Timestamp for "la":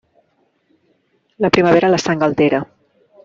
1.45-1.51, 1.95-2.01